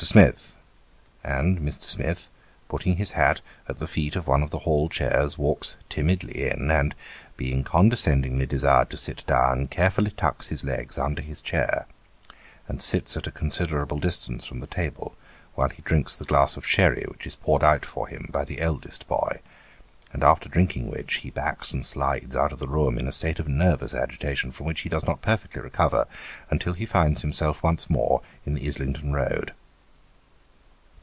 [0.01, 0.55] l6l Smith:"
[1.39, 1.83] and Mr.
[1.83, 2.29] Smith,
[2.67, 6.71] putting his hat at the foet of one of the hall chairs, walks timidly in,
[6.71, 6.95] and
[7.37, 11.85] being condescendingly desired to sit down, carefully tucks his legs under his chair,
[12.67, 15.15] and sits at a con siderable distance from the table
[15.53, 18.59] while he drinks the glass of sherry which is poured out for him by the
[18.59, 19.39] eldest boy,
[20.11, 23.37] and after drinking which, he backs and slides out of the room, in a state
[23.39, 26.07] of nervous agitation from which ho does not perfectly recover,
[26.49, 29.53] until he finds himself once more in the Islington Road.